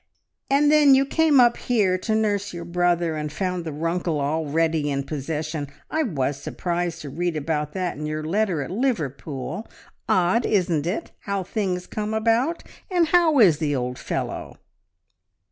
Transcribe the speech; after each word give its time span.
and 0.49 0.71
then 0.71 0.95
you 0.95 1.05
came 1.05 1.39
up 1.39 1.57
here 1.57 1.95
to 1.95 2.15
nurse 2.15 2.53
your 2.55 2.65
brother, 2.65 3.15
and 3.15 3.31
found 3.31 3.63
the 3.63 3.71
Runkle 3.71 4.19
already 4.19 4.89
in 4.89 5.03
possession. 5.03 5.67
I 5.91 6.01
was 6.01 6.41
surprised 6.41 7.01
to 7.01 7.09
read 7.11 7.37
about 7.37 7.73
that 7.73 7.97
in 7.99 8.07
your 8.07 8.23
letter 8.23 8.63
at 8.63 8.71
Liverpool. 8.71 9.67
Odd, 10.09 10.43
isn't 10.47 10.87
it, 10.87 11.11
how 11.25 11.43
things 11.43 11.85
come 11.85 12.15
about? 12.15 12.63
And 12.89 13.09
how 13.09 13.37
is 13.37 13.59
the 13.59 13.75
old 13.75 13.99
fellow?" 13.99 14.57